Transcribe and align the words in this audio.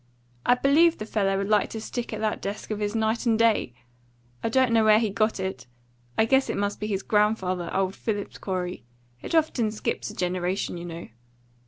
I 0.47 0.55
believe 0.55 0.97
the 0.97 1.05
fellow 1.05 1.37
would 1.37 1.47
like 1.47 1.69
to 1.69 1.79
stick 1.79 2.11
at 2.11 2.19
that 2.21 2.41
desk 2.41 2.71
of 2.71 2.79
his 2.79 2.95
night 2.95 3.27
and 3.27 3.37
day. 3.37 3.75
I 4.43 4.49
don't 4.49 4.71
know 4.71 4.83
where 4.83 4.97
he 4.97 5.11
got 5.11 5.39
it. 5.39 5.67
I 6.17 6.25
guess 6.25 6.49
it 6.49 6.57
must 6.57 6.79
be 6.79 6.87
his 6.87 7.03
grandfather, 7.03 7.69
old 7.71 7.93
Phillips 7.93 8.39
Corey; 8.39 8.83
it 9.21 9.35
often 9.35 9.69
skips 9.69 10.09
a 10.09 10.15
generation, 10.15 10.75
you 10.79 10.85
know. 10.85 11.07